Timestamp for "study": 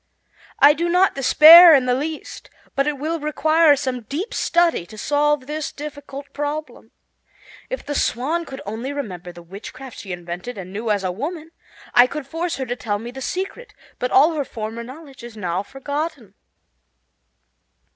4.33-4.83